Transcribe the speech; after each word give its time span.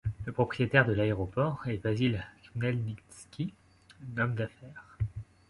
Le 0.25 0.31
propriétaire 0.31 0.83
de 0.87 0.93
l’aéroport 0.93 1.59
est 1.67 1.77
Vasyl 1.77 2.25
Khmelnytsky, 2.41 3.53
homme 4.17 4.33
d’affaires. 4.33 4.97